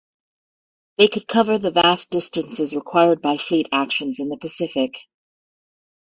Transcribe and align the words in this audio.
They 0.97 1.09
could 1.09 1.27
cover 1.27 1.59
the 1.59 1.69
vast 1.69 2.09
distances 2.09 2.75
required 2.75 3.21
by 3.21 3.37
fleet 3.37 3.69
actions 3.71 4.19
in 4.19 4.29
the 4.29 4.37
Pacific. 4.37 4.95